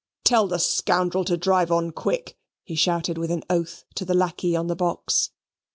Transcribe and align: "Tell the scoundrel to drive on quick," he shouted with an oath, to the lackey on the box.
"Tell 0.23 0.47
the 0.47 0.57
scoundrel 0.57 1.23
to 1.25 1.37
drive 1.37 1.71
on 1.71 1.91
quick," 1.91 2.35
he 2.63 2.73
shouted 2.73 3.19
with 3.19 3.29
an 3.29 3.43
oath, 3.51 3.85
to 3.93 4.03
the 4.03 4.15
lackey 4.15 4.55
on 4.55 4.65
the 4.65 4.75
box. 4.75 5.29